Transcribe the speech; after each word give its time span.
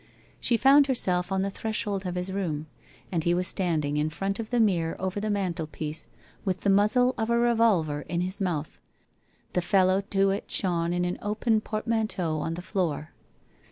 She 0.39 0.57
found 0.57 0.87
herself 0.87 1.31
on 1.31 1.43
the 1.43 1.51
threshold 1.51 2.07
of 2.07 2.15
his 2.15 2.31
room, 2.31 2.65
and 3.11 3.23
he 3.23 3.35
was 3.35 3.47
standing 3.47 3.97
in 3.97 4.09
front 4.09 4.39
of 4.39 4.49
the 4.49 4.59
mirror 4.59 4.99
over 4.99 5.19
the 5.19 5.29
mantelpiece, 5.29 6.07
with 6.43 6.61
the 6.61 6.71
muzzle 6.71 7.13
of 7.19 7.29
a 7.29 7.37
revolver 7.37 8.01
in 8.09 8.21
his 8.21 8.41
mouth. 8.41 8.81
The 9.53 9.61
fellow 9.61 10.01
to 10.09 10.31
it 10.31 10.49
shone 10.49 10.91
in 10.91 11.05
an 11.05 11.19
open 11.21 11.61
portmanteau 11.61 12.39
on 12.39 12.55
the 12.55 12.63
floor. 12.63 13.11